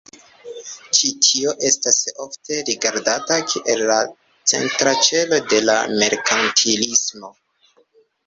Ĉi 0.99 1.09
tio 1.25 1.51
estas 1.67 1.97
ofte 2.23 2.57
rigardata 2.69 3.37
kiel 3.51 3.83
la 3.91 3.99
centra 4.53 4.93
celo 5.09 5.41
de 5.53 5.59
la 5.67 5.75
merkantilismo. 6.05 7.33